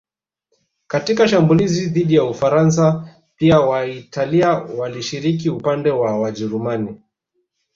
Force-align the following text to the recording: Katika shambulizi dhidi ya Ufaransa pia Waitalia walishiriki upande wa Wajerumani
Katika 0.87 1.27
shambulizi 1.27 1.85
dhidi 1.89 2.15
ya 2.15 2.23
Ufaransa 2.23 3.15
pia 3.35 3.59
Waitalia 3.59 4.49
walishiriki 4.53 5.49
upande 5.49 5.91
wa 5.91 6.19
Wajerumani 6.19 6.99